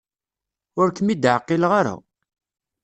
Ur 0.79 0.87
kem-id-ɛqileɣ 0.95 1.71
ara. 1.79 1.95